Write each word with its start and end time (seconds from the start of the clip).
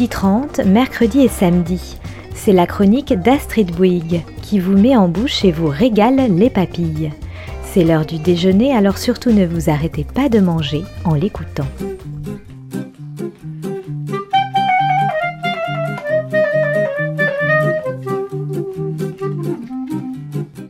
midi 0.00 0.08
30, 0.08 0.60
mercredi 0.60 1.20
et 1.20 1.28
samedi. 1.28 1.98
C'est 2.34 2.54
la 2.54 2.66
chronique 2.66 3.12
d'Astrid 3.12 3.70
Bouygues 3.70 4.22
qui 4.40 4.58
vous 4.58 4.72
met 4.72 4.96
en 4.96 5.08
bouche 5.08 5.44
et 5.44 5.52
vous 5.52 5.66
régale 5.66 6.34
les 6.34 6.48
papilles. 6.48 7.12
C'est 7.64 7.84
l'heure 7.84 8.06
du 8.06 8.18
déjeuner, 8.18 8.74
alors 8.74 8.96
surtout 8.96 9.30
ne 9.30 9.44
vous 9.44 9.68
arrêtez 9.68 10.04
pas 10.04 10.30
de 10.30 10.40
manger 10.40 10.84
en 11.04 11.12
l'écoutant. 11.12 11.66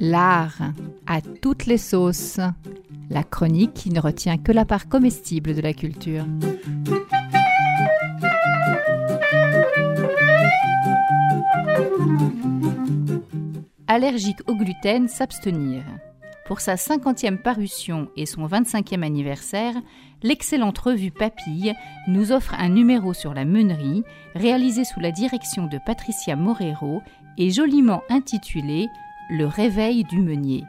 L'art 0.00 0.58
à 1.06 1.20
toutes 1.40 1.66
les 1.66 1.78
sauces. 1.78 2.40
La 3.10 3.22
chronique 3.22 3.74
qui 3.74 3.90
ne 3.90 4.00
retient 4.00 4.38
que 4.38 4.50
la 4.50 4.64
part 4.64 4.88
comestible 4.88 5.54
de 5.54 5.60
la 5.60 5.72
culture. 5.72 6.24
Allergique 13.92 14.48
au 14.48 14.54
gluten, 14.54 15.08
s'abstenir. 15.08 15.82
Pour 16.46 16.60
sa 16.60 16.76
50e 16.76 17.38
parution 17.38 18.08
et 18.16 18.24
son 18.24 18.46
25e 18.46 19.02
anniversaire, 19.02 19.74
l'excellente 20.22 20.78
revue 20.78 21.10
Papille 21.10 21.74
nous 22.06 22.30
offre 22.30 22.54
un 22.56 22.68
numéro 22.68 23.14
sur 23.14 23.34
la 23.34 23.44
meunerie, 23.44 24.04
réalisé 24.36 24.84
sous 24.84 25.00
la 25.00 25.10
direction 25.10 25.66
de 25.66 25.80
Patricia 25.84 26.36
Morero 26.36 27.02
et 27.36 27.50
joliment 27.50 28.04
intitulé 28.10 28.86
Le 29.28 29.46
réveil 29.46 30.04
du 30.04 30.20
meunier. 30.20 30.62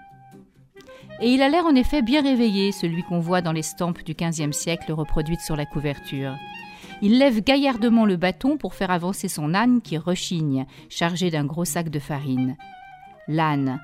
Et 1.22 1.30
il 1.30 1.44
a 1.44 1.49
l'air 1.49 1.67
en 1.67 1.75
effet 1.75 2.02
bien 2.02 2.23
réveillé, 2.23 2.72
celui 2.72 3.03
qu'on 3.03 3.19
voit 3.19 3.44
dans 3.44 3.52
les 3.52 3.61
stampes 3.61 4.03
du 4.03 4.16
XVe 4.16 4.52
siècle 4.52 4.91
reproduites 4.94 5.41
sur 5.41 5.55
la 5.55 5.67
couverture. 5.67 6.33
Il 7.03 7.19
lève 7.19 7.44
gaillardement 7.44 8.05
le 8.05 8.17
bâton 8.17 8.58
pour 8.58 8.73
faire 8.73 8.89
avancer 8.89 9.27
son 9.27 9.53
âne 9.53 9.81
qui 9.83 10.00
rechigne, 10.00 10.66
chargé 10.89 11.30
d'un 11.30 11.45
gros 11.45 11.66
sac 11.66 11.89
de 11.89 12.00
farine. 12.00 12.58
L'âne, 13.27 13.80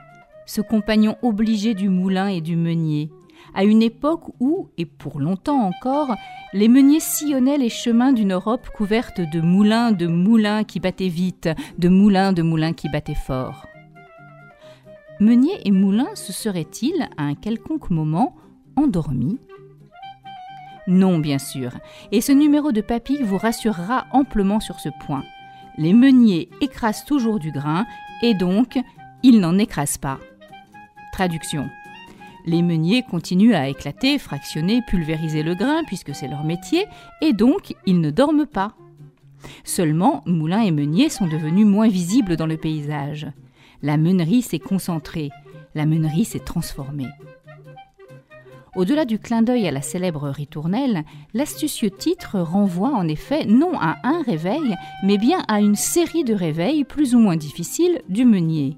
ce 0.46 0.62
compagnon 0.62 1.18
obligé 1.22 1.74
du 1.74 1.90
moulin 1.90 2.28
et 2.28 2.42
du 2.42 2.56
meunier, 2.56 3.10
à 3.54 3.64
une 3.64 3.82
époque 3.82 4.30
où, 4.40 4.70
et 4.78 4.86
pour 4.86 5.20
longtemps 5.20 5.62
encore, 5.62 6.16
les 6.54 6.68
meuniers 6.68 7.00
sillonnaient 7.00 7.58
les 7.58 7.70
chemins 7.70 8.12
d'une 8.12 8.34
Europe 8.34 8.70
couverte 8.76 9.22
de 9.22 9.42
moulins 9.42 9.92
de 9.92 10.08
moulins 10.08 10.64
qui 10.64 10.80
battaient 10.80 11.08
vite, 11.08 11.50
de 11.78 11.90
moulins 11.90 12.34
de 12.34 12.42
moulins 12.42 12.74
qui 12.74 12.90
battaient 12.90 13.16
fort. 13.16 13.66
Meunier 15.20 15.54
et 15.66 15.72
moulin 15.72 16.08
se 16.16 16.34
seraient-ils, 16.34 17.08
à 17.18 17.24
un 17.24 17.36
quelconque 17.36 17.90
moment, 17.90 18.36
endormis? 18.76 19.40
Non, 20.88 21.20
bien 21.20 21.40
sûr, 21.40 21.72
et 22.12 22.22
ce 22.22 22.32
numéro 22.32 22.72
de 22.72 22.82
papille 22.82 23.24
vous 23.24 23.38
rassurera 23.38 24.06
amplement 24.12 24.60
sur 24.60 24.80
ce 24.80 24.90
point. 25.06 25.24
Les 25.78 25.94
meuniers 25.94 26.50
écrasent 26.62 27.06
toujours 27.06 27.40
du 27.40 27.52
grain, 27.52 27.86
et 28.22 28.34
donc 28.34 28.80
ils 29.24 29.40
n'en 29.40 29.58
écrasent 29.58 29.98
pas. 29.98 30.20
Traduction. 31.12 31.70
Les 32.46 32.62
meuniers 32.62 33.04
continuent 33.04 33.56
à 33.56 33.68
éclater, 33.68 34.18
fractionner, 34.18 34.82
pulvériser 34.88 35.44
le 35.44 35.56
grain, 35.56 35.84
puisque 35.86 36.16
c'est 36.16 36.28
leur 36.28 36.44
métier, 36.44 36.86
et 37.22 37.34
donc 37.34 37.76
ils 37.86 38.00
ne 38.00 38.12
dorment 38.12 38.46
pas. 38.46 38.74
Seulement, 39.64 40.24
moulins 40.26 40.62
et 40.62 40.72
meuniers 40.72 41.10
sont 41.10 41.28
devenus 41.28 41.66
moins 41.66 41.90
visibles 41.90 42.38
dans 42.38 42.46
le 42.46 42.58
paysage. 42.58 43.28
La 43.82 43.98
meunerie 43.98 44.42
s'est 44.42 44.60
concentrée, 44.60 45.30
la 45.76 45.86
meunerie 45.86 46.26
s'est 46.26 46.40
transformée. 46.40 47.10
Au-delà 48.76 49.06
du 49.06 49.18
clin 49.18 49.42
d'œil 49.42 49.68
à 49.68 49.72
la 49.72 49.82
célèbre 49.82 50.30
ritournelle, 50.30 51.04
l'astucieux 51.34 51.90
titre 51.90 52.40
renvoie 52.40 52.92
en 52.92 53.08
effet 53.08 53.46
non 53.46 53.72
à 53.74 53.98
un 54.04 54.22
réveil, 54.22 54.76
mais 55.04 55.18
bien 55.18 55.44
à 55.48 55.60
une 55.60 55.76
série 55.76 56.24
de 56.24 56.34
réveils 56.34 56.84
plus 56.84 57.16
ou 57.16 57.20
moins 57.20 57.38
difficiles 57.38 58.02
du 58.08 58.24
meunier. 58.24 58.78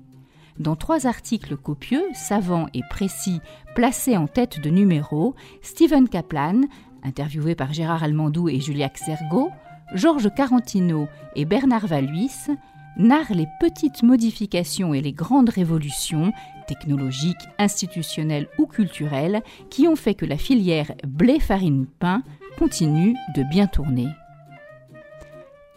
Dans 0.59 0.75
trois 0.75 1.07
articles 1.07 1.55
copieux, 1.55 2.03
savants 2.13 2.67
et 2.73 2.81
précis, 2.89 3.39
placés 3.75 4.17
en 4.17 4.27
tête 4.27 4.59
de 4.59 4.69
numéro, 4.69 5.33
Stephen 5.61 6.09
Kaplan, 6.09 6.63
interviewé 7.01 7.55
par 7.55 7.71
Gérard 7.71 8.03
Almandou 8.03 8.49
et 8.49 8.59
Julia 8.59 8.89
Xergo, 8.89 9.49
Georges 9.93 10.29
Carantino 10.35 11.07
et 11.37 11.45
Bernard 11.45 11.87
Valuis, 11.87 12.49
narrent 12.97 13.33
les 13.33 13.47
petites 13.61 14.03
modifications 14.03 14.93
et 14.93 14.99
les 15.01 15.13
grandes 15.13 15.49
révolutions, 15.49 16.33
technologiques, 16.67 17.47
institutionnelles 17.57 18.49
ou 18.57 18.65
culturelles, 18.65 19.41
qui 19.69 19.87
ont 19.87 19.95
fait 19.95 20.13
que 20.13 20.25
la 20.25 20.37
filière 20.37 20.91
blé-farine-pain 21.07 22.21
continue 22.57 23.15
de 23.33 23.43
bien 23.43 23.67
tourner. 23.67 24.07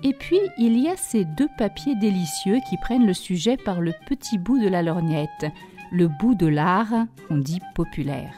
Et 0.04 0.14
puis, 0.14 0.40
il 0.58 0.78
y 0.78 0.88
a 0.88 0.96
ces 0.96 1.24
deux 1.24 1.48
papiers 1.56 1.94
délicieux 1.94 2.58
qui 2.68 2.76
prennent 2.76 3.06
le 3.06 3.14
sujet 3.14 3.56
par 3.56 3.80
le 3.80 3.92
petit 4.06 4.36
bout 4.36 4.58
de 4.58 4.68
la 4.68 4.82
lorgnette, 4.82 5.46
le 5.92 6.08
bout 6.08 6.34
de 6.34 6.46
l'art 6.46 7.06
qu'on 7.28 7.38
dit 7.38 7.60
populaire. 7.74 8.34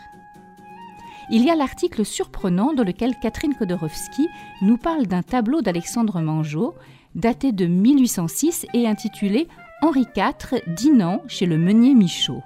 Il 1.31 1.43
y 1.43 1.51
a 1.51 1.55
l'article 1.55 2.05
surprenant 2.05 2.75
dans 2.75 2.85
lequel 2.85 3.19
Catherine 3.19 3.55
Kodorowski 3.55 4.29
nous 4.61 4.77
parle 4.77 5.07
d'un 5.07 5.23
tableau 5.23 5.63
d'Alexandre 5.63 6.21
Mangeot, 6.21 6.75
daté 7.15 7.53
de 7.53 7.65
1806 7.65 8.67
et 8.75 8.87
intitulé 8.87 9.49
Henri 9.81 10.07
IV 10.15 10.61
dînant 10.67 11.23
chez 11.29 11.47
le 11.47 11.57
meunier 11.57 11.95
Michaud. 11.95 12.43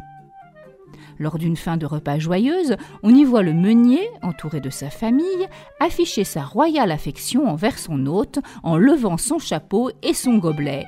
Lors 1.19 1.39
d'une 1.39 1.57
fin 1.57 1.77
de 1.77 1.87
repas 1.87 2.19
joyeuse, 2.19 2.77
on 3.03 3.15
y 3.15 3.25
voit 3.25 3.43
le 3.43 3.53
meunier, 3.53 4.09
entouré 4.23 4.61
de 4.61 4.71
sa 4.71 4.89
famille, 4.91 5.49
afficher 5.81 6.25
sa 6.25 6.43
royale 6.43 6.93
affection 6.93 7.49
envers 7.49 7.79
son 7.79 8.07
hôte 8.07 8.39
en 8.63 8.77
levant 8.77 9.17
son 9.17 9.39
chapeau 9.39 9.91
et 10.03 10.15
son 10.15 10.39
gobelet. 10.39 10.87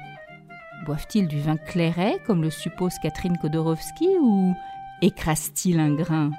Boivent-ils 0.87 1.29
du 1.29 1.41
vin 1.41 1.57
clairet, 1.57 2.19
comme 2.27 2.43
le 2.43 2.51
suppose 2.51 2.95
Catherine 3.03 3.39
Kodorowski, 3.39 4.09
ou 4.21 4.55
écrasent-ils 5.03 5.81
un 5.81 5.95
grain? 5.95 6.31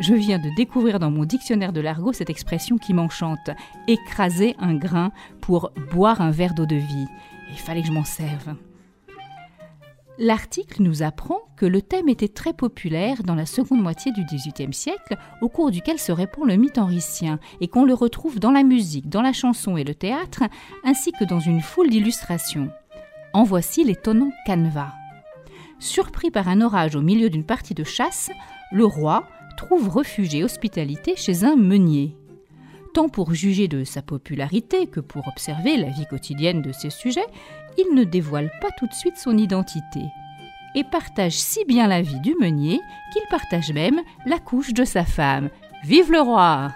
Je 0.00 0.14
viens 0.14 0.38
de 0.38 0.54
découvrir 0.56 0.98
dans 0.98 1.10
mon 1.10 1.24
dictionnaire 1.24 1.72
de 1.72 1.80
l'argot 1.80 2.12
cette 2.12 2.30
expression 2.30 2.78
qui 2.78 2.94
m'enchante 2.94 3.50
écraser 3.88 4.54
un 4.58 4.74
grain 4.74 5.10
pour 5.40 5.72
boire 5.92 6.20
un 6.20 6.30
verre 6.30 6.54
d'eau 6.54 6.66
de 6.66 6.76
vie. 6.76 7.06
Il 7.50 7.58
fallait 7.58 7.82
que 7.82 7.88
je 7.88 7.92
m'en 7.92 8.04
serve. 8.04 8.54
L'article 10.20 10.82
nous 10.82 11.04
apprend 11.04 11.38
que 11.56 11.64
le 11.64 11.80
thème 11.80 12.08
était 12.08 12.26
très 12.26 12.52
populaire 12.52 13.22
dans 13.22 13.36
la 13.36 13.46
seconde 13.46 13.80
moitié 13.80 14.10
du 14.10 14.24
XVIIIe 14.24 14.74
siècle, 14.74 15.16
au 15.40 15.48
cours 15.48 15.70
duquel 15.70 16.00
se 16.00 16.10
répand 16.10 16.44
le 16.44 16.56
mythe 16.56 16.78
henricien, 16.78 17.38
et 17.60 17.68
qu'on 17.68 17.84
le 17.84 17.94
retrouve 17.94 18.40
dans 18.40 18.50
la 18.50 18.64
musique, 18.64 19.08
dans 19.08 19.22
la 19.22 19.32
chanson 19.32 19.76
et 19.76 19.84
le 19.84 19.94
théâtre, 19.94 20.42
ainsi 20.84 21.12
que 21.12 21.24
dans 21.24 21.38
une 21.38 21.60
foule 21.60 21.88
d'illustrations. 21.88 22.68
En 23.32 23.44
voici 23.44 23.84
l'étonnant 23.84 24.32
canevas. 24.44 24.92
Surpris 25.78 26.32
par 26.32 26.48
un 26.48 26.62
orage 26.62 26.96
au 26.96 27.00
milieu 27.00 27.30
d'une 27.30 27.44
partie 27.44 27.74
de 27.74 27.84
chasse, 27.84 28.30
le 28.72 28.84
roi 28.84 29.22
trouve 29.56 29.88
refuge 29.88 30.34
et 30.34 30.42
hospitalité 30.42 31.14
chez 31.14 31.44
un 31.44 31.54
meunier 31.54 32.16
tant 32.88 33.08
pour 33.08 33.34
juger 33.34 33.68
de 33.68 33.84
sa 33.84 34.02
popularité 34.02 34.86
que 34.86 35.00
pour 35.00 35.28
observer 35.28 35.76
la 35.76 35.88
vie 35.88 36.06
quotidienne 36.06 36.62
de 36.62 36.72
ses 36.72 36.90
sujets, 36.90 37.26
il 37.78 37.94
ne 37.94 38.04
dévoile 38.04 38.50
pas 38.60 38.70
tout 38.72 38.86
de 38.86 38.92
suite 38.92 39.16
son 39.16 39.38
identité 39.38 40.02
et 40.74 40.84
partage 40.84 41.32
si 41.32 41.64
bien 41.64 41.86
la 41.86 42.02
vie 42.02 42.20
du 42.20 42.34
meunier 42.38 42.80
qu'il 43.12 43.22
partage 43.30 43.72
même 43.72 44.00
la 44.26 44.38
couche 44.38 44.74
de 44.74 44.84
sa 44.84 45.04
femme. 45.04 45.48
Vive 45.84 46.12
le 46.12 46.20
roi 46.20 46.72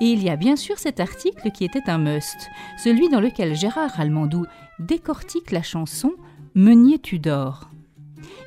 Et 0.00 0.06
il 0.06 0.22
y 0.22 0.30
a 0.30 0.36
bien 0.36 0.54
sûr 0.54 0.78
cet 0.78 1.00
article 1.00 1.50
qui 1.50 1.64
était 1.64 1.90
un 1.90 1.98
must, 1.98 2.48
celui 2.78 3.08
dans 3.08 3.20
lequel 3.20 3.56
Gérard 3.56 3.98
Almandou 3.98 4.46
décortique 4.78 5.50
la 5.50 5.62
chanson 5.62 6.12
Meunier 6.54 6.98
Tudor 6.98 7.70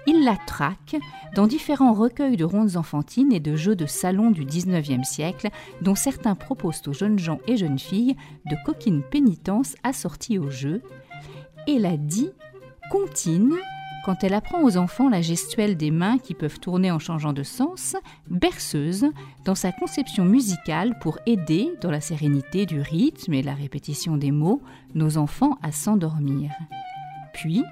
il 0.09 0.23
la 0.23 0.37
traque 0.37 0.97
dans 1.35 1.45
différents 1.45 1.93
recueils 1.93 2.37
de 2.37 2.43
rondes 2.43 2.77
enfantines 2.77 3.31
et 3.31 3.39
de 3.39 3.55
jeux 3.55 3.75
de 3.75 3.85
salon 3.85 4.31
du 4.31 4.43
XIXe 4.43 5.07
siècle, 5.07 5.49
dont 5.81 5.93
certains 5.93 6.35
proposent 6.35 6.81
aux 6.87 6.93
jeunes 6.93 7.19
gens 7.19 7.39
et 7.47 7.57
jeunes 7.57 7.77
filles 7.77 8.15
de 8.49 8.55
coquines 8.65 9.03
pénitences 9.03 9.75
assorties 9.83 10.39
au 10.39 10.49
jeu, 10.49 10.81
et 11.67 11.79
la 11.79 11.97
dit 11.97 12.31
contine 12.89 13.53
quand 14.03 14.23
elle 14.23 14.33
apprend 14.33 14.63
aux 14.63 14.77
enfants 14.77 15.09
la 15.09 15.21
gestuelle 15.21 15.77
des 15.77 15.91
mains 15.91 16.17
qui 16.17 16.33
peuvent 16.33 16.59
tourner 16.59 16.89
en 16.89 16.99
changeant 16.99 17.33
de 17.33 17.43
sens, 17.43 17.95
berceuse 18.29 19.05
dans 19.45 19.55
sa 19.55 19.71
conception 19.71 20.25
musicale 20.25 20.97
pour 20.99 21.19
aider, 21.25 21.69
dans 21.81 21.91
la 21.91 22.01
sérénité 22.01 22.65
du 22.65 22.81
rythme 22.81 23.33
et 23.33 23.43
la 23.43 23.53
répétition 23.53 24.17
des 24.17 24.31
mots, 24.31 24.61
nos 24.95 25.17
enfants 25.17 25.57
à 25.61 25.71
s'endormir. 25.71 26.51
Puis, 27.33 27.63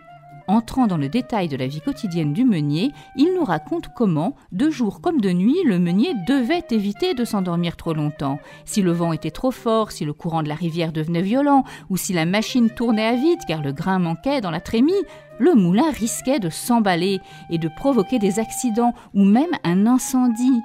Entrant 0.49 0.87
dans 0.87 0.95
le 0.95 1.09
détail 1.09 1.49
de 1.49 1.57
la 1.57 1.67
vie 1.67 1.81
quotidienne 1.81 2.31
du 2.31 2.45
meunier, 2.45 2.93
il 3.17 3.33
nous 3.35 3.43
raconte 3.43 3.89
comment, 3.93 4.37
de 4.53 4.69
jour 4.69 5.01
comme 5.01 5.19
de 5.19 5.31
nuit, 5.31 5.57
le 5.65 5.77
meunier 5.77 6.13
devait 6.25 6.63
éviter 6.71 7.13
de 7.13 7.25
s'endormir 7.25 7.75
trop 7.75 7.93
longtemps. 7.93 8.39
Si 8.63 8.81
le 8.81 8.93
vent 8.93 9.11
était 9.11 9.31
trop 9.31 9.51
fort, 9.51 9.91
si 9.91 10.05
le 10.05 10.13
courant 10.13 10.43
de 10.43 10.47
la 10.47 10.55
rivière 10.55 10.93
devenait 10.93 11.21
violent, 11.21 11.65
ou 11.89 11.97
si 11.97 12.13
la 12.13 12.25
machine 12.25 12.69
tournait 12.69 13.05
à 13.05 13.15
vide 13.15 13.41
car 13.45 13.61
le 13.61 13.73
grain 13.73 13.99
manquait 13.99 14.39
dans 14.39 14.51
la 14.51 14.61
trémie, 14.61 14.93
le 15.37 15.53
moulin 15.53 15.91
risquait 15.91 16.39
de 16.39 16.49
s'emballer 16.49 17.19
et 17.49 17.57
de 17.57 17.67
provoquer 17.67 18.17
des 18.17 18.39
accidents 18.39 18.93
ou 19.13 19.25
même 19.25 19.51
un 19.65 19.85
incendie. 19.85 20.61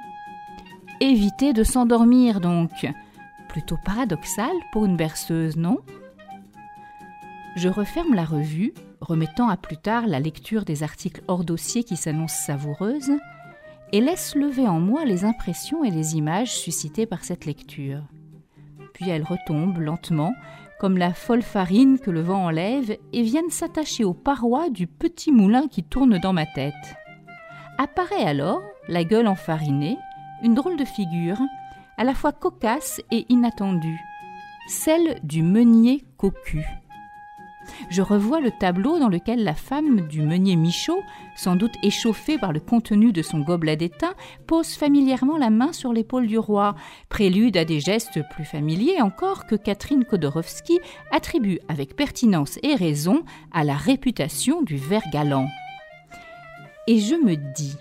Éviter 1.01 1.53
de 1.53 1.65
s'endormir 1.65 2.41
donc. 2.41 2.71
Plutôt 3.49 3.79
paradoxal 3.85 4.53
pour 4.71 4.85
une 4.85 4.97
berceuse, 4.97 5.57
non? 5.57 5.79
Je 7.57 7.69
referme 7.69 8.15
la 8.15 8.25
revue, 8.25 8.73
remettant 9.03 9.49
à 9.49 9.57
plus 9.57 9.77
tard 9.77 10.07
la 10.07 10.21
lecture 10.21 10.65
des 10.65 10.83
articles 10.83 11.23
hors 11.29 11.45
dossier 11.45 11.85
qui 11.85 11.97
s'annoncent 11.97 12.47
savoureuses, 12.47 13.13
et 13.93 14.01
laisse 14.01 14.35
lever 14.35 14.67
en 14.67 14.81
moi 14.81 15.05
les 15.05 15.25
impressions 15.25 15.85
et 15.85 15.91
les 15.91 16.17
images 16.17 16.57
suscitées 16.57 17.05
par 17.05 17.25
cette 17.25 17.45
lecture. 17.45 18.01
Puis 18.95 19.11
elle 19.11 19.25
retombe 19.25 19.79
lentement, 19.79 20.33
comme 20.81 20.97
la 20.97 21.13
folle 21.13 21.43
farine 21.43 21.99
que 21.99 22.11
le 22.11 22.23
vent 22.23 22.47
enlève, 22.47 22.97
et 23.13 23.23
viennent 23.23 23.51
s'attacher 23.51 24.05
aux 24.05 24.15
parois 24.15 24.71
du 24.71 24.87
petit 24.87 25.31
moulin 25.31 25.69
qui 25.69 25.83
tourne 25.83 26.19
dans 26.19 26.33
ma 26.33 26.47
tête. 26.47 26.97
Apparaît 27.79 28.25
alors, 28.25 28.63
la 28.89 29.05
gueule 29.05 29.29
enfarinée, 29.29 29.99
une 30.43 30.55
drôle 30.55 30.77
de 30.77 30.85
figure, 30.85 31.39
à 31.99 32.05
la 32.05 32.15
fois 32.15 32.33
cocasse 32.33 33.01
et 33.11 33.27
inattendue, 33.29 34.01
celle 34.69 35.21
du 35.23 35.43
meunier 35.43 36.05
cocu. 36.17 36.65
Je 37.91 38.03
revois 38.03 38.41
le 38.41 38.51
tableau 38.51 38.99
dans 38.99 39.09
lequel 39.09 39.45
la 39.45 39.55
femme 39.55 40.03
du 40.09 40.23
meunier 40.23 40.57
Michaud, 40.57 41.03
sans 41.37 41.57
doute 41.57 41.75
échauffée 41.83 42.39
par 42.39 42.53
le 42.53 42.61
contenu 42.61 43.13
de 43.13 43.23
son 43.23 43.41
gobelet 43.41 43.77
d'étain, 43.77 44.15
pose 44.47 44.75
familièrement 44.75 45.37
la 45.37 45.51
main 45.51 45.73
sur 45.73 45.93
l'épaule 45.93 46.27
du 46.27 46.39
roi, 46.39 46.75
prélude 47.09 47.57
à 47.57 47.65
des 47.65 47.81
gestes 47.81 48.21
plus 48.31 48.45
familiers 48.45 49.01
encore 49.01 49.47
que 49.47 49.55
Catherine 49.55 50.05
Kodorowski 50.05 50.79
attribue 51.11 51.59
avec 51.69 51.97
pertinence 51.97 52.59
et 52.63 52.75
raison 52.75 53.23
à 53.53 53.65
la 53.65 53.75
réputation 53.75 54.63
du 54.63 54.77
ver 54.77 55.03
galant. 55.13 55.49
Et 56.87 56.99
je 56.99 57.15
me 57.15 57.37
dis, 57.37 57.77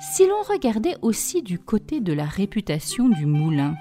si 0.00 0.26
l'on 0.26 0.42
regardait 0.42 0.96
aussi 1.02 1.42
du 1.42 1.58
côté 1.58 2.00
de 2.00 2.12
la 2.12 2.24
réputation 2.24 3.08
du 3.08 3.26
moulin, 3.26 3.76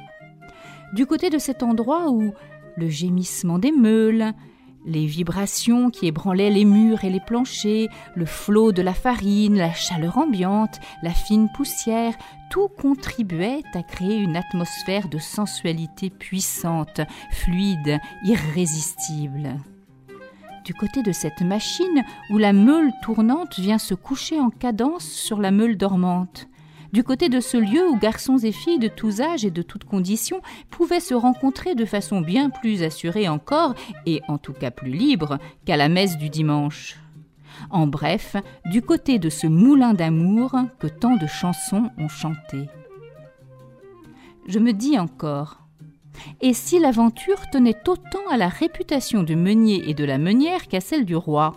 du 0.94 1.06
côté 1.06 1.30
de 1.30 1.38
cet 1.38 1.63
endroit 1.63 2.09
où 2.09 2.33
le 2.75 2.89
gémissement 2.89 3.59
des 3.59 3.71
meules, 3.71 4.33
les 4.87 5.05
vibrations 5.05 5.89
qui 5.89 6.07
ébranlaient 6.07 6.49
les 6.49 6.65
murs 6.65 7.03
et 7.03 7.09
les 7.09 7.19
planchers, 7.19 7.89
le 8.15 8.25
flot 8.25 8.71
de 8.71 8.81
la 8.81 8.93
farine, 8.93 9.57
la 9.57 9.73
chaleur 9.73 10.17
ambiante, 10.17 10.79
la 11.03 11.11
fine 11.11 11.49
poussière, 11.53 12.13
tout 12.49 12.69
contribuait 12.69 13.63
à 13.73 13.83
créer 13.83 14.15
une 14.15 14.37
atmosphère 14.37 15.09
de 15.09 15.19
sensualité 15.19 16.09
puissante, 16.09 17.01
fluide, 17.31 17.99
irrésistible. 18.23 19.57
Du 20.63 20.73
côté 20.73 21.03
de 21.03 21.11
cette 21.11 21.41
machine 21.41 22.03
où 22.29 22.37
la 22.37 22.53
meule 22.53 22.91
tournante 23.03 23.59
vient 23.59 23.77
se 23.77 23.93
coucher 23.93 24.39
en 24.39 24.49
cadence 24.49 25.05
sur 25.05 25.39
la 25.39 25.51
meule 25.51 25.77
dormante, 25.77 26.47
du 26.91 27.03
côté 27.03 27.29
de 27.29 27.39
ce 27.39 27.57
lieu 27.57 27.87
où 27.87 27.97
garçons 27.97 28.37
et 28.37 28.51
filles 28.51 28.79
de 28.79 28.87
tous 28.87 29.21
âges 29.21 29.45
et 29.45 29.51
de 29.51 29.61
toutes 29.61 29.83
conditions 29.83 30.41
pouvaient 30.69 30.99
se 30.99 31.13
rencontrer 31.13 31.75
de 31.75 31.85
façon 31.85 32.21
bien 32.21 32.49
plus 32.49 32.83
assurée 32.83 33.27
encore, 33.27 33.73
et 34.05 34.21
en 34.27 34.37
tout 34.37 34.53
cas 34.53 34.71
plus 34.71 34.91
libre, 34.91 35.37
qu'à 35.65 35.77
la 35.77 35.89
messe 35.89 36.17
du 36.17 36.29
dimanche. 36.29 36.97
En 37.69 37.87
bref, 37.87 38.35
du 38.65 38.81
côté 38.81 39.19
de 39.19 39.29
ce 39.29 39.47
moulin 39.47 39.93
d'amour 39.93 40.55
que 40.79 40.87
tant 40.87 41.15
de 41.15 41.27
chansons 41.27 41.89
ont 41.97 42.09
chanté. 42.09 42.69
Je 44.47 44.59
me 44.59 44.71
dis 44.71 44.97
encore, 44.97 45.59
et 46.41 46.53
si 46.53 46.79
l'aventure 46.79 47.49
tenait 47.51 47.87
autant 47.87 48.25
à 48.31 48.37
la 48.37 48.47
réputation 48.47 49.23
du 49.23 49.35
meunier 49.35 49.89
et 49.89 49.93
de 49.93 50.05
la 50.05 50.17
meunière 50.17 50.67
qu'à 50.67 50.79
celle 50.79 51.05
du 51.05 51.15
roi? 51.15 51.53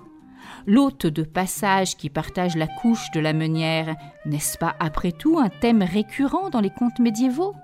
L'hôte 0.66 1.06
de 1.06 1.22
passage 1.22 1.96
qui 1.96 2.10
partage 2.10 2.56
la 2.56 2.66
couche 2.66 3.10
de 3.12 3.20
la 3.20 3.32
meunière, 3.32 3.96
n'est-ce 4.26 4.58
pas 4.58 4.74
après 4.80 5.12
tout 5.12 5.38
un 5.38 5.48
thème 5.48 5.82
récurrent 5.82 6.50
dans 6.50 6.60
les 6.60 6.70
contes 6.70 6.98
médiévaux? 6.98 7.54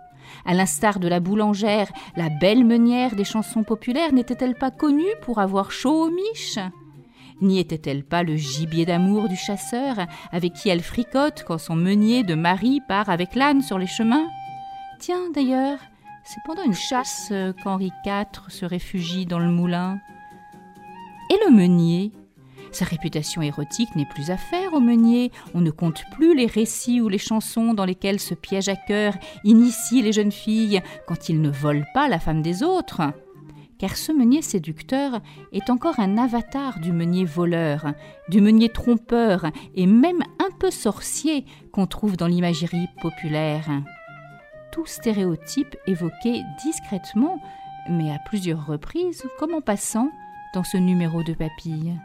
À 0.45 0.55
l'instar 0.55 0.99
de 0.99 1.09
la 1.09 1.21
boulangère, 1.21 1.89
la 2.17 2.29
belle 2.29 2.65
meunière 2.65 3.15
des 3.15 3.25
chansons 3.25 3.63
populaires 3.63 4.13
n'était-elle 4.13 4.55
pas 4.55 4.71
connue 4.71 5.05
pour 5.23 5.39
avoir 5.39 5.71
chaud 5.71 6.07
aux 6.07 6.11
miches? 6.11 6.59
N'y 7.43 7.59
était-elle 7.59 8.03
pas 8.03 8.23
le 8.23 8.37
gibier 8.37 8.87
d'amour 8.87 9.29
du 9.29 9.37
chasseur, 9.37 9.97
avec 10.33 10.55
qui 10.55 10.69
elle 10.69 10.83
fricote 10.83 11.45
quand 11.47 11.59
son 11.59 11.77
meunier 11.77 12.23
de 12.23 12.35
mari 12.35 12.81
part 12.89 13.11
avec 13.11 13.35
l'âne 13.35 13.61
sur 13.61 13.79
les 13.79 13.87
chemins? 13.87 14.27
Tiens, 14.99 15.31
d'ailleurs, 15.35 15.79
c'est 16.25 16.41
pendant 16.47 16.65
une 16.65 16.75
chasse 16.75 17.33
qu'Henri 17.63 17.93
IV 18.05 18.49
se 18.49 18.65
réfugie 18.65 19.27
dans 19.27 19.39
le 19.39 19.51
moulin. 19.51 20.01
Et 21.31 21.37
le 21.47 21.55
meunier? 21.55 22.11
Sa 22.77 22.85
réputation 22.85 23.41
érotique 23.41 23.97
n'est 23.97 24.05
plus 24.05 24.31
à 24.31 24.37
faire 24.37 24.75
au 24.75 24.81
meunier. 24.81 25.33
On 25.55 25.63
ne 25.63 25.71
compte 25.71 26.05
plus 26.13 26.37
les 26.37 26.45
récits 26.45 27.01
ou 27.01 27.09
les 27.09 27.19
chansons 27.19 27.73
dans 27.73 27.87
lesquels 27.87 28.21
ce 28.21 28.35
piège 28.35 28.69
à 28.69 28.77
cœur 28.77 29.15
initie 29.45 30.03
les 30.03 30.13
jeunes 30.13 30.33
filles 30.33 30.83
quand 31.09 31.31
ils 31.31 31.41
ne 31.41 31.49
volent 31.49 31.87
pas 31.95 32.07
la 32.07 32.19
femme 32.19 32.43
des 32.43 32.63
autres. 32.63 33.01
Car 33.79 33.97
ce 33.97 34.13
meunier 34.13 34.43
séducteur 34.43 35.21
est 35.53 35.71
encore 35.71 36.01
un 36.01 36.19
avatar 36.19 36.79
du 36.81 36.93
meunier 36.93 37.25
voleur, 37.25 37.95
du 38.29 38.43
meunier 38.43 38.69
trompeur 38.69 39.47
et 39.75 39.87
même 39.87 40.23
un 40.39 40.55
peu 40.59 40.71
sorcier 40.71 41.47
qu'on 41.73 41.87
trouve 41.87 42.19
dans 42.19 42.27
l'imagerie 42.27 42.89
populaire. 43.01 43.71
Tout 44.71 44.87
stéréotype 44.87 45.77
évoqué 45.87 46.43
discrètement, 46.63 47.41
mais 47.89 48.13
à 48.13 48.19
plusieurs 48.27 48.67
reprises, 48.67 49.25
comme 49.39 49.55
en 49.55 49.63
passant, 49.63 50.11
dans 50.53 50.65
ce 50.65 50.77
numéro 50.77 51.23
de 51.23 51.33
papille 51.33 51.97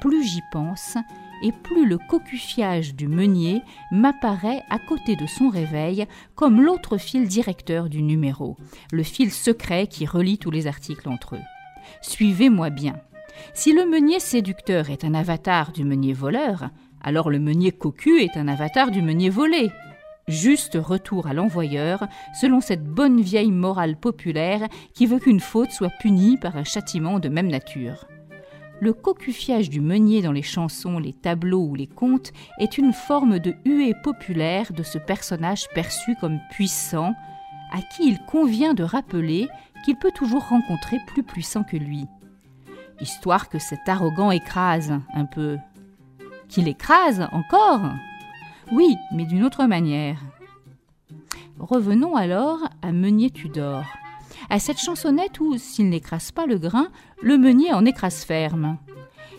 plus 0.00 0.24
j'y 0.24 0.42
pense, 0.52 0.96
et 1.42 1.52
plus 1.52 1.86
le 1.86 1.98
cocufiage 1.98 2.94
du 2.94 3.06
meunier 3.06 3.62
m'apparaît 3.90 4.62
à 4.70 4.78
côté 4.78 5.14
de 5.16 5.26
son 5.26 5.48
réveil 5.48 6.06
comme 6.34 6.62
l'autre 6.62 6.96
fil 6.96 7.28
directeur 7.28 7.88
du 7.88 8.02
numéro, 8.02 8.56
le 8.92 9.02
fil 9.02 9.30
secret 9.30 9.86
qui 9.86 10.06
relie 10.06 10.38
tous 10.38 10.50
les 10.50 10.66
articles 10.66 11.08
entre 11.08 11.36
eux. 11.36 11.42
Suivez-moi 12.00 12.70
bien. 12.70 12.96
Si 13.52 13.72
le 13.72 13.84
meunier 13.84 14.20
séducteur 14.20 14.90
est 14.90 15.04
un 15.04 15.14
avatar 15.14 15.72
du 15.72 15.84
meunier 15.84 16.12
voleur, 16.12 16.70
alors 17.02 17.30
le 17.30 17.38
meunier 17.38 17.72
cocu 17.72 18.20
est 18.20 18.36
un 18.36 18.48
avatar 18.48 18.90
du 18.90 19.02
meunier 19.02 19.28
volé. 19.28 19.70
Juste 20.28 20.78
retour 20.80 21.26
à 21.26 21.34
l'envoyeur, 21.34 22.06
selon 22.40 22.62
cette 22.62 22.84
bonne 22.84 23.20
vieille 23.20 23.52
morale 23.52 23.96
populaire 23.96 24.66
qui 24.94 25.04
veut 25.04 25.18
qu'une 25.18 25.40
faute 25.40 25.72
soit 25.72 25.92
punie 26.00 26.38
par 26.38 26.56
un 26.56 26.64
châtiment 26.64 27.18
de 27.18 27.28
même 27.28 27.48
nature. 27.48 28.06
Le 28.80 28.92
cocufiage 28.92 29.70
du 29.70 29.80
meunier 29.80 30.20
dans 30.20 30.32
les 30.32 30.42
chansons, 30.42 30.98
les 30.98 31.12
tableaux 31.12 31.64
ou 31.64 31.74
les 31.74 31.86
contes 31.86 32.32
est 32.58 32.76
une 32.76 32.92
forme 32.92 33.38
de 33.38 33.54
huée 33.64 33.94
populaire 34.02 34.72
de 34.72 34.82
ce 34.82 34.98
personnage 34.98 35.68
perçu 35.74 36.16
comme 36.20 36.40
puissant, 36.50 37.14
à 37.72 37.80
qui 37.82 38.08
il 38.08 38.18
convient 38.26 38.74
de 38.74 38.82
rappeler 38.82 39.48
qu'il 39.84 39.96
peut 39.96 40.12
toujours 40.14 40.48
rencontrer 40.48 40.98
plus 41.06 41.22
puissant 41.22 41.62
que 41.62 41.76
lui. 41.76 42.06
Histoire 43.00 43.48
que 43.48 43.58
cet 43.58 43.88
arrogant 43.88 44.30
écrase 44.30 44.92
un 45.14 45.24
peu. 45.24 45.58
Qu'il 46.48 46.68
écrase 46.68 47.26
encore? 47.32 47.92
Oui, 48.72 48.96
mais 49.12 49.24
d'une 49.24 49.44
autre 49.44 49.64
manière. 49.66 50.18
Revenons 51.58 52.16
alors 52.16 52.58
à 52.82 52.92
Meunier 52.92 53.30
Tudor 53.30 53.84
à 54.50 54.58
cette 54.58 54.80
chansonnette 54.80 55.40
où, 55.40 55.56
s'il 55.58 55.88
n'écrase 55.88 56.30
pas 56.30 56.46
le 56.46 56.58
grain, 56.58 56.88
le 57.22 57.38
meunier 57.38 57.72
en 57.72 57.84
écrase 57.84 58.24
ferme. 58.24 58.78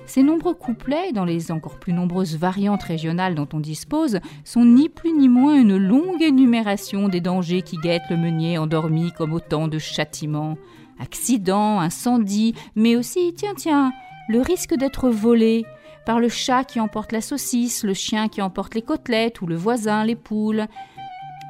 Ces 0.08 0.22
nombreux 0.22 0.54
couplets, 0.54 1.14
dans 1.14 1.26
les 1.26 1.52
encore 1.52 1.80
plus 1.80 1.94
nombreuses 1.94 2.38
variantes 2.38 2.84
régionales 2.84 3.34
dont 3.34 3.48
on 3.54 3.60
dispose, 3.60 4.20
sont 4.44 4.64
ni 4.64 4.88
plus 4.88 5.14
ni 5.14 5.28
moins 5.28 5.56
une 5.60 5.78
longue 5.78 6.22
énumération 6.22 7.08
des 7.08 7.22
dangers 7.22 7.64
qui 7.64 7.78
guettent 7.78 8.10
le 8.12 8.18
meunier 8.18 8.58
endormi 8.58 9.12
comme 9.12 9.34
autant 9.34 9.68
de 9.68 9.80
châtiments. 9.80 10.58
Accidents, 11.00 11.80
incendies, 11.80 12.54
mais 12.76 12.96
aussi, 12.96 13.34
tiens, 13.36 13.56
tiens, 13.56 13.92
le 14.30 14.42
risque 14.42 14.76
d'être 14.76 15.10
volé 15.10 15.66
par 16.06 16.20
le 16.20 16.30
chat 16.30 16.64
qui 16.64 16.80
emporte 16.80 17.12
la 17.12 17.22
saucisse, 17.22 17.84
le 17.84 17.96
chien 17.96 18.28
qui 18.28 18.42
emporte 18.42 18.76
les 18.76 18.84
côtelettes 18.84 19.42
ou 19.42 19.48
le 19.48 19.56
voisin 19.56 20.06
les 20.06 20.16
poules. 20.16 20.68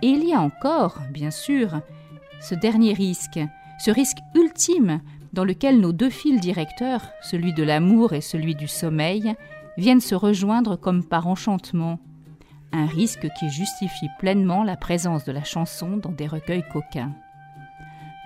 Et 0.01 0.07
il 0.07 0.27
y 0.27 0.33
a 0.33 0.39
encore, 0.39 0.99
bien 1.11 1.31
sûr, 1.31 1.81
ce 2.47 2.53
dernier 2.53 2.93
risque, 2.93 3.39
ce 3.79 3.89
risque 3.89 4.19
ultime 4.35 5.01
dans 5.33 5.43
lequel 5.43 5.79
nos 5.79 5.91
deux 5.91 6.11
fils 6.11 6.39
directeurs, 6.39 7.01
celui 7.21 7.53
de 7.53 7.63
l'amour 7.63 8.13
et 8.13 8.21
celui 8.21 8.53
du 8.53 8.67
sommeil, 8.67 9.33
viennent 9.77 9.99
se 9.99 10.13
rejoindre 10.13 10.75
comme 10.75 11.03
par 11.03 11.27
enchantement. 11.27 11.99
Un 12.71 12.85
risque 12.85 13.27
qui 13.39 13.49
justifie 13.49 14.09
pleinement 14.19 14.63
la 14.63 14.77
présence 14.77 15.25
de 15.25 15.31
la 15.31 15.43
chanson 15.43 15.97
dans 15.97 16.11
des 16.11 16.27
recueils 16.27 16.63
coquins. 16.71 17.13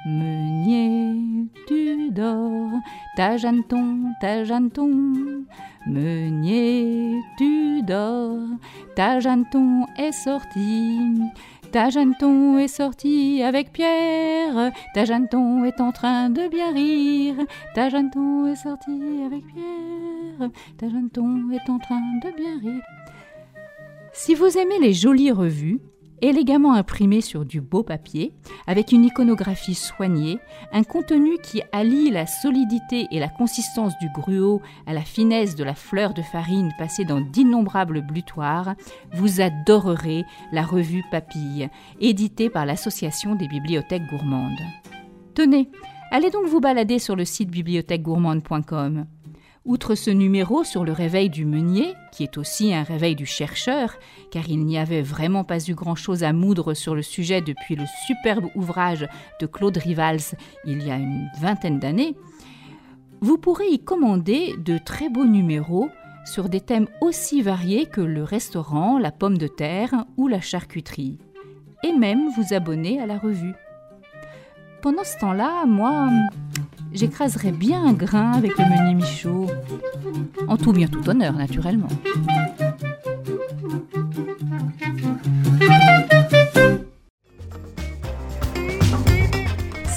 Meunier, 0.06 1.48
tu 1.68 2.12
dors, 2.12 2.72
ta 3.16 3.38
jeanneton, 3.38 4.14
ta 4.20 4.44
jeanneton. 4.44 5.46
Meunier, 5.88 7.20
tu 7.38 7.84
dors, 7.84 8.38
ta 8.96 9.20
jeanneton 9.20 9.86
est 9.98 10.12
sortie. 10.12 11.22
Ta 11.72 11.90
Jeanneton 11.90 12.58
est 12.58 12.68
sortie 12.68 13.44
avec 13.44 13.72
Pierre, 13.72 14.72
ta 14.96 15.06
Jeanneton 15.06 15.64
est 15.66 15.80
en 15.80 15.92
train 15.92 16.32
de 16.32 16.48
bien 16.48 16.74
rire, 16.74 17.36
ta 17.76 17.90
Jeanneton 17.90 18.48
est 18.48 18.56
sortie 18.56 19.22
avec 19.24 19.46
Pierre, 19.46 20.50
ta 20.80 20.90
Jeanneton 20.90 21.52
est 21.52 21.70
en 21.70 21.78
train 21.78 22.02
de 22.24 22.36
bien 22.36 22.58
rire. 22.60 22.82
Si 24.14 24.34
vous 24.34 24.58
aimez 24.58 24.80
les 24.80 24.94
jolies 24.94 25.32
revues, 25.32 25.80
élégamment 26.22 26.74
imprimé 26.74 27.22
sur 27.22 27.46
du 27.46 27.62
beau 27.62 27.84
papier, 27.84 28.34
avec 28.68 28.92
une 28.92 29.06
iconographie 29.06 29.76
soignée, 29.76 30.40
un 30.72 30.84
contenu 30.84 31.38
qui 31.42 31.62
allie 31.72 32.12
la 32.12 32.28
solidité 32.28 33.08
et 33.12 33.20
la 33.20 33.30
consistance 33.30 33.98
du 34.00 34.10
gruau 34.10 34.62
à 34.88 34.94
la 34.94 35.02
finesse 35.02 35.56
de 35.56 35.64
la 35.64 35.76
fleur 35.76 36.14
de 36.14 36.22
farine 36.22 36.74
passée 36.78 37.06
dans 37.06 37.22
d'innombrables 37.22 38.02
blutoirs, 38.02 38.76
vous 39.14 39.42
adorerez 39.42 40.26
la 40.52 40.64
revue 40.64 41.04
Papille, 41.12 41.70
éditée 42.00 42.50
par 42.50 42.66
l'Association 42.66 43.36
des 43.36 43.48
bibliothèques 43.48 44.08
gourmandes. 44.08 44.60
Tenez, 45.36 45.70
allez 46.12 46.30
donc 46.30 46.46
vous 46.48 46.60
balader 46.60 47.00
sur 47.00 47.16
le 47.16 47.26
site 47.26 47.50
bibliothèquegourmande.com. 47.50 49.06
Outre 49.66 49.94
ce 49.96 50.10
numéro 50.10 50.64
sur 50.64 50.86
le 50.86 50.94
réveil 50.94 51.30
du 51.30 51.46
meunier, 51.46 51.94
qui 52.12 52.24
est 52.24 52.38
aussi 52.38 52.74
un 52.74 52.84
réveil 52.84 53.16
du 53.16 53.26
chercheur, 53.26 53.96
car 54.32 54.48
il 54.48 54.66
n'y 54.66 54.78
avait 54.78 55.02
vraiment 55.02 55.44
pas 55.44 55.60
eu 55.68 55.74
grand-chose 55.74 56.24
à 56.24 56.34
moudre 56.34 56.74
sur 56.74 56.96
le 56.96 57.02
sujet 57.02 57.42
depuis 57.42 57.76
le 57.76 57.84
superbe 58.08 58.48
ouvrage 58.56 59.08
de 59.40 59.46
Claude 59.46 59.78
Rivals 59.78 60.36
il 60.66 60.86
y 60.86 60.92
a 60.92 60.96
une 60.96 61.30
vingtaine 61.40 61.80
d'années, 61.80 62.16
vous 63.22 63.38
pourrez 63.38 63.68
y 63.68 63.80
commander 63.80 64.56
de 64.58 64.78
très 64.78 65.10
beaux 65.10 65.26
numéros 65.26 65.90
sur 66.26 66.48
des 66.48 66.62
thèmes 66.62 66.88
aussi 67.02 67.42
variés 67.42 67.86
que 67.86 68.02
le 68.02 68.24
restaurant, 68.24 68.98
la 68.98 69.12
pomme 69.12 69.38
de 69.38 69.48
terre 69.48 70.06
ou 70.16 70.28
la 70.28 70.40
charcuterie, 70.40 71.18
et 71.84 71.92
même 71.92 72.30
vous 72.30 72.54
abonner 72.54 73.02
à 73.02 73.06
la 73.06 73.18
revue. 73.18 73.54
Pendant 74.82 75.04
ce 75.04 75.18
temps-là, 75.20 75.66
moi, 75.66 76.08
j'écraserais 76.94 77.52
bien 77.52 77.84
un 77.84 77.94
grain 77.94 78.32
avec 78.32 78.58
le 78.58 78.66
menu 78.66 78.96
Michaud. 78.96 79.48
En 80.48 80.58
tout 80.58 80.74
bien 80.74 80.88
tout 80.88 81.08
honneur, 81.10 81.34
naturellement. 81.34 81.88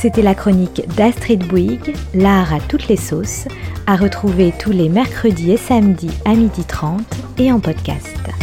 C'était 0.03 0.23
la 0.23 0.35
chronique 0.35 0.83
d'Astrid 0.97 1.47
Bouygues, 1.47 1.95
l'art 2.13 2.53
à 2.53 2.59
toutes 2.59 2.89
les 2.89 2.97
sauces, 2.97 3.47
à 3.87 3.95
retrouver 3.97 4.53
tous 4.59 4.73
les 4.73 4.89
mercredis 4.89 5.53
et 5.53 5.57
samedis 5.57 6.11
à 6.25 6.35
12h30 6.35 7.03
et 7.39 7.53
en 7.53 7.61
podcast. 7.61 8.42